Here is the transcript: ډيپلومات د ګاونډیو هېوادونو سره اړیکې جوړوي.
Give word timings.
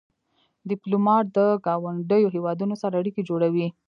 ډيپلومات 0.69 1.25
د 1.37 1.39
ګاونډیو 1.65 2.33
هېوادونو 2.35 2.75
سره 2.81 2.95
اړیکې 3.01 3.21
جوړوي. 3.29 3.67